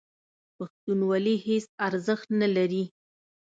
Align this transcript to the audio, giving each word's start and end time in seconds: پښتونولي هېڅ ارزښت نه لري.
پښتونولي 0.57 1.35
هېڅ 1.47 1.65
ارزښت 1.87 2.27
نه 2.41 2.47
لري. 2.55 2.83